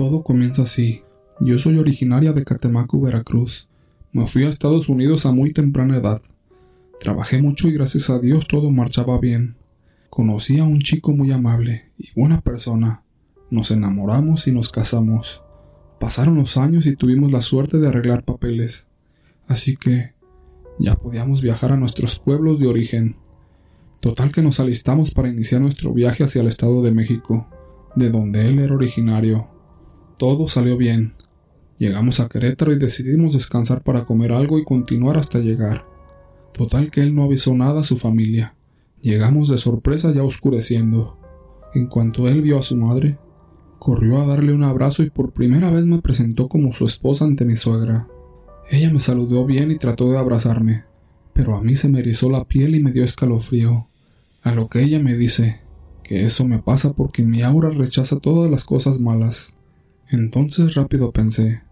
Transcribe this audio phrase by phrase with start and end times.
[0.00, 1.02] Todo comienza así.
[1.40, 3.68] Yo soy originaria de Catemaco, Veracruz.
[4.12, 6.22] Me fui a Estados Unidos a muy temprana edad.
[7.00, 9.56] Trabajé mucho y gracias a Dios todo marchaba bien.
[10.08, 13.02] Conocí a un chico muy amable y buena persona.
[13.50, 15.42] Nos enamoramos y nos casamos.
[15.98, 18.88] Pasaron los años y tuvimos la suerte de arreglar papeles.
[19.48, 20.14] Así que
[20.78, 23.16] ya podíamos viajar a nuestros pueblos de origen.
[24.00, 27.46] Total que nos alistamos para iniciar nuestro viaje hacia el Estado de México,
[27.96, 29.49] de donde él era originario.
[30.20, 31.14] Todo salió bien.
[31.78, 35.86] Llegamos a Querétaro y decidimos descansar para comer algo y continuar hasta llegar.
[36.52, 38.54] Total que él no avisó nada a su familia.
[39.00, 41.16] Llegamos de sorpresa ya oscureciendo.
[41.72, 43.16] En cuanto él vio a su madre,
[43.78, 47.46] corrió a darle un abrazo y por primera vez me presentó como su esposa ante
[47.46, 48.06] mi suegra.
[48.70, 50.84] Ella me saludó bien y trató de abrazarme,
[51.32, 53.86] pero a mí se me erizó la piel y me dio escalofrío.
[54.42, 55.62] A lo que ella me dice
[56.02, 59.56] que eso me pasa porque mi aura rechaza todas las cosas malas.
[60.12, 61.62] Entonces rápido pensé,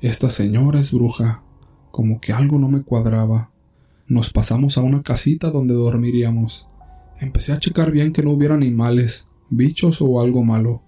[0.00, 1.44] esta señora es bruja,
[1.90, 3.52] como que algo no me cuadraba.
[4.06, 6.66] Nos pasamos a una casita donde dormiríamos.
[7.20, 10.82] Empecé a checar bien que no hubiera animales, bichos o algo malo.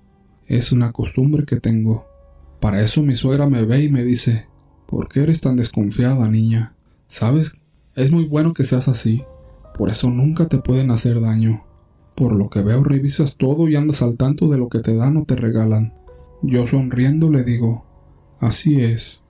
[0.47, 2.07] Es una costumbre que tengo.
[2.61, 4.47] Para eso mi suegra me ve y me dice,
[4.87, 6.77] ¿por qué eres tan desconfiada, niña?
[7.09, 7.57] ¿Sabes?
[7.95, 9.23] Es muy bueno que seas así.
[9.77, 11.63] Por eso nunca te pueden hacer daño.
[12.15, 15.19] Por lo que veo revisas todo y andas al tanto de lo que te dan
[15.19, 15.93] o te regalan.
[16.49, 17.85] Yo sonriendo le digo,
[18.39, 19.25] así es.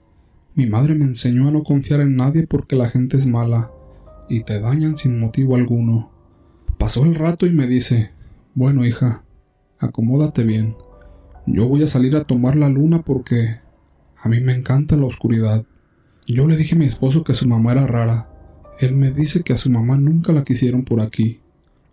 [0.53, 3.71] Mi madre me enseñó a no confiar en nadie porque la gente es mala
[4.29, 6.11] y te dañan sin motivo alguno.
[6.77, 8.11] Pasó el rato y me dice,
[8.53, 9.23] bueno hija,
[9.79, 10.75] acomódate bien.
[11.47, 13.55] Yo voy a salir a tomar la luna porque
[14.21, 15.65] a mí me encanta la oscuridad.
[16.27, 18.29] Yo le dije a mi esposo que su mamá era rara.
[18.79, 21.41] Él me dice que a su mamá nunca la quisieron por aquí.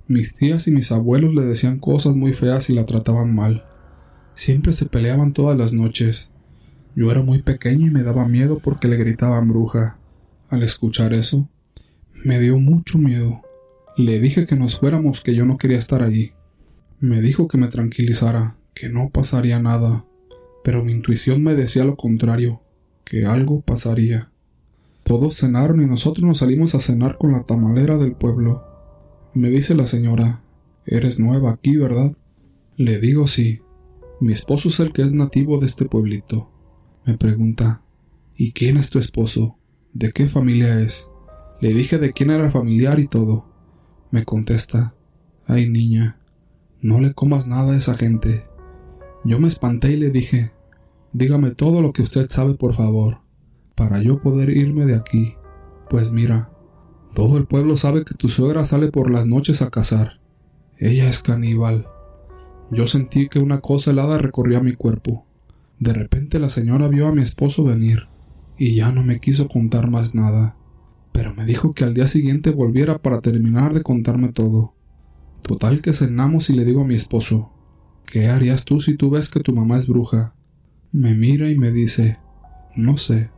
[0.06, 3.64] Mis tías y mis abuelos le decían cosas muy feas y la trataban mal.
[4.34, 6.30] Siempre se peleaban todas las noches.
[6.94, 9.98] Yo era muy pequeño y me daba miedo porque le gritaban bruja.
[10.48, 11.48] Al escuchar eso,
[12.24, 13.42] me dio mucho miedo.
[13.96, 16.32] Le dije que nos fuéramos, que yo no quería estar allí.
[17.00, 20.04] Me dijo que me tranquilizara, que no pasaría nada,
[20.62, 22.60] pero mi intuición me decía lo contrario,
[23.04, 24.30] que algo pasaría.
[25.02, 28.64] Todos cenaron y nosotros nos salimos a cenar con la tamalera del pueblo.
[29.34, 30.40] Me dice la señora,
[30.86, 32.14] Eres nueva aquí, ¿verdad?
[32.76, 33.60] Le digo sí.
[34.24, 36.50] Mi esposo es el que es nativo de este pueblito.
[37.04, 37.84] Me pregunta,
[38.34, 39.58] ¿y quién es tu esposo?
[39.92, 41.10] ¿De qué familia es?
[41.60, 43.52] Le dije de quién era familiar y todo.
[44.10, 44.94] Me contesta,
[45.46, 46.20] ay niña,
[46.80, 48.46] no le comas nada a esa gente.
[49.24, 50.52] Yo me espanté y le dije,
[51.12, 53.18] dígame todo lo que usted sabe por favor,
[53.74, 55.34] para yo poder irme de aquí.
[55.90, 56.50] Pues mira,
[57.14, 60.22] todo el pueblo sabe que tu suegra sale por las noches a cazar.
[60.78, 61.88] Ella es caníbal.
[62.70, 65.26] Yo sentí que una cosa helada recorría mi cuerpo.
[65.78, 68.08] De repente la señora vio a mi esposo venir,
[68.58, 70.56] y ya no me quiso contar más nada
[71.14, 74.74] pero me dijo que al día siguiente volviera para terminar de contarme todo.
[75.42, 77.52] Total que cenamos y le digo a mi esposo,
[78.04, 80.34] ¿qué harías tú si tú ves que tu mamá es bruja?
[80.90, 82.18] Me mira y me dice,
[82.74, 83.30] no sé,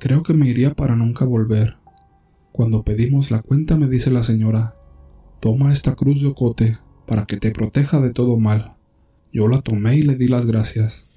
[0.00, 1.76] creo que me iría para nunca volver.
[2.50, 4.74] Cuando pedimos la cuenta me dice la señora,
[5.40, 8.74] toma esta cruz de ocote para que te proteja de todo mal.
[9.32, 11.08] Yo la tomé y le di las gracias.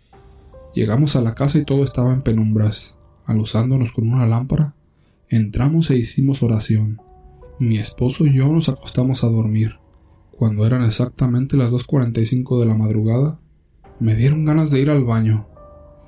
[0.73, 2.95] Llegamos a la casa y todo estaba en penumbras.
[3.25, 4.75] Alusándonos con una lámpara,
[5.29, 7.01] Entramos e hicimos oración.
[7.59, 9.75] Mi esposo y yo nos acostamos a dormir.
[10.31, 13.41] Cuando eran exactamente las 2.45 de la madrugada,
[13.99, 15.49] me dieron ganas de ir al baño.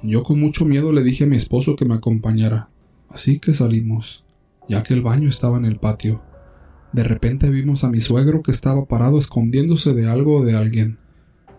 [0.04, 2.70] Yo con mucho miedo le dije a mi esposo que me acompañara,
[3.10, 4.24] así que salimos,
[4.70, 6.22] ya que el baño estaba en el patio.
[6.92, 10.98] De repente vimos a mi suegro que estaba parado escondiéndose de algo o de alguien,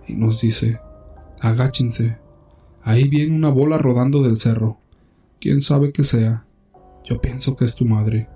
[0.06, 0.80] y nos dice,
[1.40, 2.18] agáchense,
[2.82, 4.80] ahí viene una bola rodando del cerro,
[5.40, 6.46] quién sabe qué sea.
[7.04, 8.28] Yo pienso que es tu madre.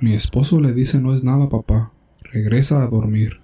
[0.00, 1.92] Mi esposo le dice no es nada, papá.
[2.20, 3.40] Regresa a dormir.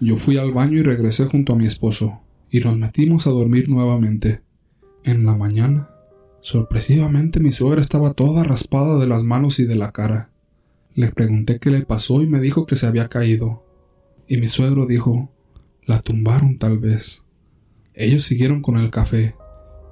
[0.00, 3.68] Yo fui al baño y regresé junto a mi esposo, y nos metimos a dormir
[3.68, 4.42] nuevamente.
[5.04, 5.90] En la mañana,
[6.40, 10.31] sorpresivamente mi suegra estaba toda raspada de las manos y de la cara.
[10.94, 13.64] Le pregunté qué le pasó y me dijo que se había caído.
[14.28, 15.30] Y mi suegro dijo,
[15.86, 17.24] la tumbaron tal vez.
[17.94, 19.34] Ellos siguieron con el café.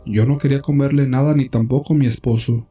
[0.05, 2.67] Yo no quería comerle nada ni tampoco mi esposo.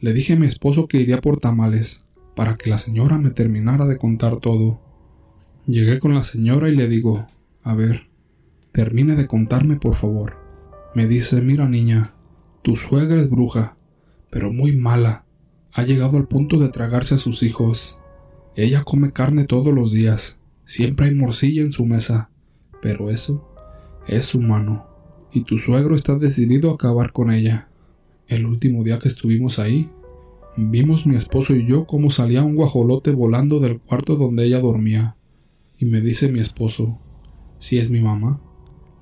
[0.00, 3.84] Le dije a mi esposo que iría por tamales, para que la señora me terminara
[3.84, 4.80] de contar todo.
[5.66, 7.28] Llegué con la señora y le digo,
[7.62, 8.08] a ver,
[8.72, 10.38] termine de contarme por favor.
[10.94, 12.14] Me dice, mira niña,
[12.62, 13.76] tu suegra es bruja,
[14.30, 15.26] pero muy mala.
[15.72, 17.98] Ha llegado al punto de tragarse a sus hijos.
[18.56, 22.30] Ella come carne todos los días, siempre hay morcilla en su mesa,
[22.82, 23.48] pero eso
[24.06, 24.86] es humano.
[25.32, 27.68] y tu suegro está decidido a acabar con ella.
[28.26, 29.90] El último día que estuvimos ahí,
[30.56, 35.16] vimos mi esposo y yo cómo salía un guajolote volando del cuarto donde ella dormía.
[35.78, 36.98] Y me dice mi esposo,
[37.58, 38.40] si es mi mamá,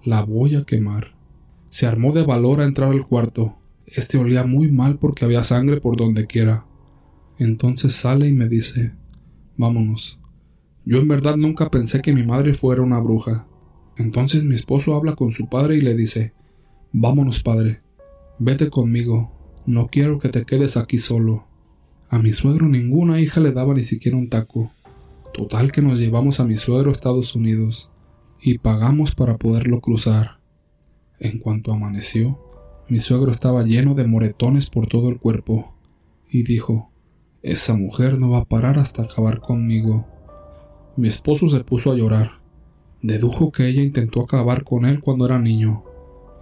[0.04, 1.14] la voy a quemar.
[1.68, 3.56] Se armó de valor a entrar al cuarto.
[3.86, 6.66] Este olía muy mal porque había sangre por donde quiera.
[7.38, 8.94] Entonces sale y me dice,
[9.56, 10.20] vámonos.
[10.84, 13.46] Yo en verdad nunca pensé que mi madre fuera una bruja.
[13.96, 16.34] Entonces mi esposo habla con su padre y le dice,
[16.92, 17.80] vámonos padre,
[18.38, 19.32] vete conmigo,
[19.66, 21.46] no quiero que te quedes aquí solo.
[22.08, 24.70] A mi suegro ninguna hija le daba ni siquiera un taco.
[25.34, 27.90] Total que nos llevamos a mi suegro a Estados Unidos
[28.40, 30.40] y pagamos para poderlo cruzar.
[31.18, 32.45] En cuanto amaneció,
[32.88, 35.74] mi suegro estaba lleno de moretones por todo el cuerpo
[36.30, 36.90] y dijo,
[37.42, 40.06] esa mujer no va a parar hasta acabar conmigo.
[40.96, 42.40] Mi esposo se puso a llorar.
[43.02, 45.84] Dedujo que ella intentó acabar con él cuando era niño.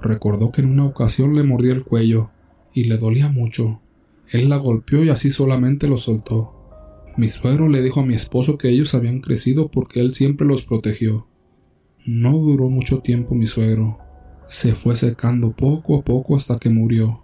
[0.03, 2.31] Recordó que en una ocasión le mordió el cuello
[2.75, 3.81] y le dolía mucho.
[4.31, 6.55] Él la golpeó y así solamente lo soltó.
[7.17, 10.65] Mi suegro le dijo a mi esposo que ellos habían crecido porque él siempre los
[10.65, 11.27] protegió.
[12.05, 14.04] No duró mucho tiempo mi suegro.
[14.47, 17.23] Se fue secando poco a poco hasta que murió.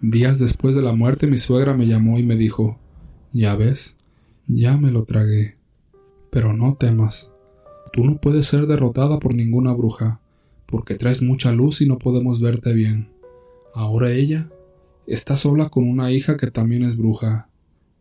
[0.00, 2.78] Días después de la muerte mi suegra me llamó y me dijo,
[3.32, 3.98] ya ves,
[4.46, 5.56] ya me lo tragué.
[6.30, 7.30] Pero no temas.
[7.92, 10.20] Tú no puedes ser derrotada por ninguna bruja,
[10.66, 13.10] porque traes mucha luz y no podemos verte bien.
[13.74, 14.48] Ahora ella
[15.06, 17.48] está sola con una hija que también es bruja.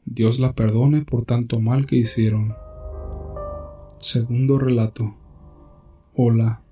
[0.06, 2.56] Dios la perdone por tanto mal que hicieron.
[4.00, 5.16] Segundo relato.
[6.16, 6.64] Hola.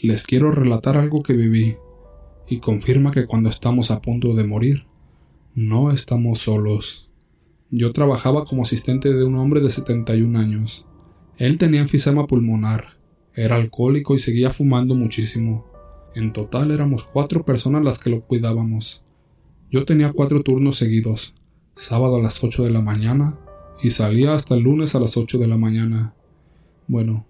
[0.00, 1.76] Les quiero relatar algo que viví,
[2.46, 4.86] y confirma que cuando estamos a punto de morir,
[5.54, 7.10] no estamos solos.
[7.70, 10.86] Yo trabajaba como asistente de un hombre de 71 años.
[11.36, 12.98] Él tenía enfisema pulmonar,
[13.34, 15.66] era alcohólico y seguía fumando muchísimo.
[16.14, 19.04] En total éramos cuatro personas las que lo cuidábamos.
[19.70, 21.34] Yo tenía cuatro turnos seguidos,
[21.74, 23.38] sábado a las 8 de la mañana
[23.82, 26.14] y salía hasta el lunes a las 8 de la mañana.
[26.86, 27.27] Bueno,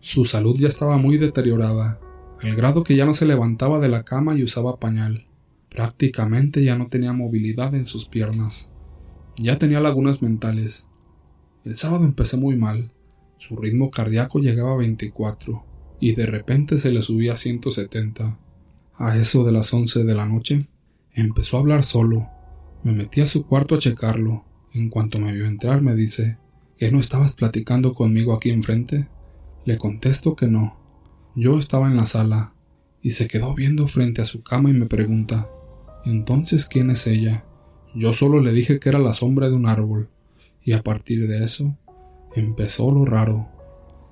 [0.00, 2.00] su salud ya estaba muy deteriorada,
[2.42, 5.26] al grado que ya no se levantaba de la cama y usaba pañal.
[5.68, 8.70] Prácticamente ya no tenía movilidad en sus piernas.
[9.36, 10.88] Ya tenía lagunas mentales.
[11.64, 12.90] El sábado empecé muy mal.
[13.38, 15.64] Su ritmo cardíaco llegaba a 24
[16.00, 18.38] y de repente se le subía a 170.
[18.94, 20.66] A eso de las 11 de la noche,
[21.14, 22.28] empezó a hablar solo
[22.82, 24.44] me metí a su cuarto a checarlo.
[24.72, 26.38] En cuanto me vio entrar me dice,
[26.78, 29.08] ¿que no estabas platicando conmigo aquí enfrente?
[29.64, 30.78] Le contesto que no.
[31.36, 32.54] Yo estaba en la sala,
[33.02, 35.50] y se quedó viendo frente a su cama y me pregunta,
[36.04, 37.44] ¿entonces quién es ella?
[37.94, 40.10] Yo solo le dije que era la sombra de un árbol,
[40.62, 41.76] y a partir de eso
[42.34, 43.48] empezó lo raro.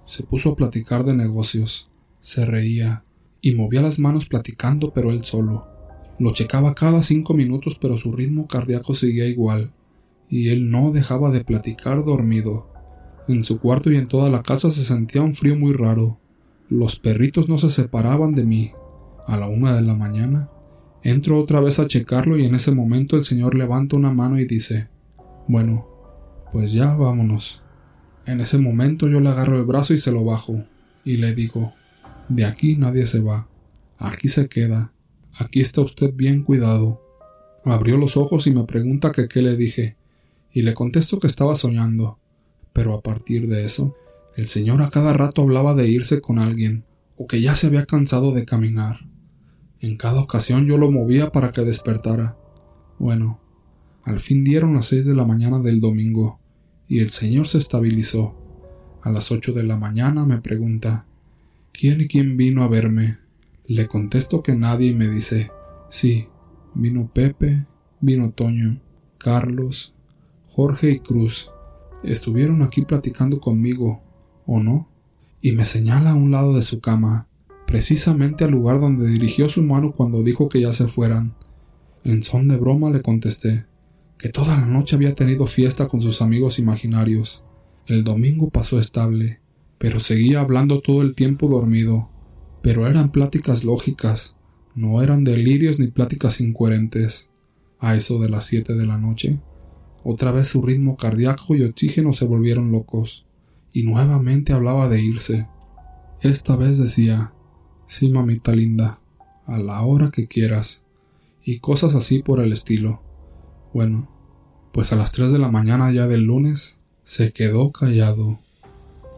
[0.06, 1.90] Se puso a platicar de negocios,
[2.20, 3.04] se reía,
[3.40, 5.66] y movía las manos platicando pero él solo.
[6.18, 9.72] Lo checaba cada cinco minutos, pero su ritmo cardíaco seguía igual,
[10.28, 12.68] y él no dejaba de platicar dormido.
[13.28, 16.18] En su cuarto y en toda la casa se sentía un frío muy raro.
[16.70, 18.72] Los perritos no se separaban de mí.
[19.26, 20.48] A la una de la mañana,
[21.02, 24.46] entro otra vez a checarlo y en ese momento el señor levanta una mano y
[24.46, 24.88] dice,
[25.46, 25.86] Bueno,
[26.50, 27.62] pues ya vámonos.
[28.24, 30.64] En ese momento yo le agarro el brazo y se lo bajo,
[31.04, 31.74] y le digo,
[32.30, 33.48] De aquí nadie se va,
[33.98, 34.92] aquí se queda,
[35.38, 37.00] Aquí está usted bien cuidado.
[37.64, 39.96] Abrió los ojos y me pregunta que qué le dije,
[40.52, 42.18] y le contesto que estaba soñando.
[42.72, 43.94] Pero a partir de eso,
[44.36, 46.84] el señor a cada rato hablaba de irse con alguien,
[47.16, 49.00] o que ya se había cansado de caminar.
[49.80, 52.36] En cada ocasión yo lo movía para que despertara.
[52.98, 53.40] Bueno,
[54.04, 56.40] al fin dieron las seis de la mañana del domingo,
[56.88, 58.36] y el señor se estabilizó.
[59.02, 61.06] A las ocho de la mañana me pregunta
[61.72, 63.18] ¿Quién y quién vino a verme?
[63.66, 65.52] Le contesto que nadie y me dice,
[65.90, 66.26] sí,
[66.74, 67.66] vino Pepe,
[68.00, 68.80] vino Toño,
[69.16, 69.94] Carlos,
[70.48, 71.52] Jorge y Cruz.
[72.02, 74.02] Estuvieron aquí platicando conmigo,
[74.46, 74.88] ¿o no?
[75.40, 77.28] Y me señala a un lado de su cama,
[77.66, 81.34] precisamente al lugar donde dirigió su mano cuando dijo que ya se fueran.
[82.04, 83.66] En son de broma le contesté
[84.18, 87.44] que toda la noche había tenido fiesta con sus amigos imaginarios.
[87.86, 89.40] El domingo pasó estable,
[89.78, 92.08] pero seguía hablando todo el tiempo dormido
[92.62, 94.36] pero eran pláticas lógicas,
[94.74, 97.30] no eran delirios ni pláticas incoherentes.
[97.80, 99.40] A eso de las siete de la noche,
[100.10, 103.26] otra vez su ritmo cardíaco y oxígeno se volvieron locos,
[103.74, 105.46] y nuevamente hablaba de irse.
[106.22, 107.34] Esta vez decía,
[107.86, 109.00] sí, mamita linda,
[109.44, 110.82] a la hora que quieras,
[111.44, 113.02] y cosas así por el estilo.
[113.74, 114.08] Bueno,
[114.72, 118.38] pues a las tres de la mañana ya del lunes se quedó callado.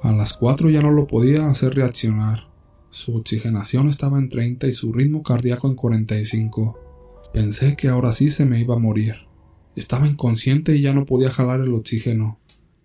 [0.02, 2.48] A las cuatro ya no lo podía hacer reaccionar
[2.90, 7.30] Su oxigenación estaba en 30 y su ritmo cardíaco en 45.
[7.32, 9.29] Pensé que ahora sí se me iba a morir.
[9.80, 12.38] Estaba inconsciente y ya no podía jalar el oxígeno.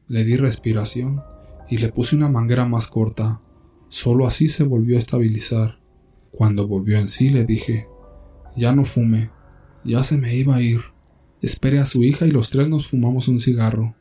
[0.08, 1.22] Le di respiración
[1.70, 3.42] y le puse una manguera más corta.
[3.90, 5.78] Solo así se volvió a estabilizar.
[6.32, 7.90] Cuando volvió en sí le dije,
[8.56, 9.30] ya no fume,
[9.84, 10.80] ya se me iba a ir.
[11.42, 13.94] Espere a su hija y los tres nos fumamos un cigarro.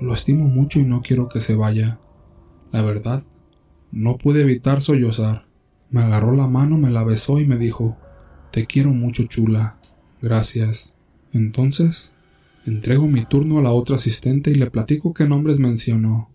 [0.00, 1.98] Lo estimo mucho y no quiero que se vaya.
[2.70, 3.24] La verdad,
[3.90, 5.48] no pude evitar sollozar.
[5.90, 7.96] Me agarró la mano, me la besó y me dijo,
[8.52, 9.80] Te quiero mucho, chula.
[10.22, 10.96] Gracias.
[11.32, 12.14] Entonces,
[12.68, 16.30] entrego mi turno a la otra asistente y le platico qué nombres mencionó.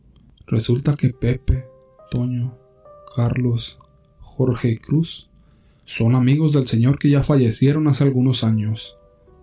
[0.47, 1.65] Resulta que Pepe,
[2.11, 2.57] Toño,
[3.15, 3.79] Carlos,
[4.19, 5.29] Jorge y Cruz
[5.85, 8.97] son amigos del señor que ya fallecieron hace algunos años.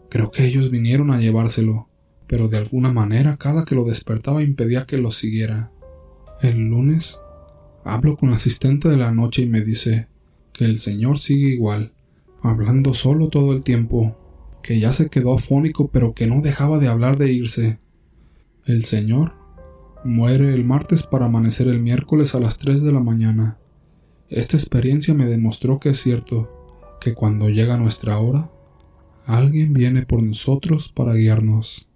[0.08, 1.88] Creo que ellos vinieron a llevárselo,
[2.26, 5.70] pero de alguna manera cada que lo despertaba impedía que lo siguiera.
[6.42, 7.20] El lunes
[7.84, 10.08] hablo con el asistente de la noche y me dice
[10.52, 11.92] que el señor sigue igual,
[12.42, 14.16] hablando solo todo el tiempo,
[14.62, 17.78] que ya se quedó afónico pero que no dejaba de hablar de irse.
[18.64, 19.34] El señor
[20.04, 23.58] muere el martes para amanecer el miércoles a las 3 de la mañana.
[24.28, 28.50] Esta experiencia me demostró que es cierto, que cuando llega nuestra hora,
[29.26, 31.89] alguien viene por nosotros para guiarnos.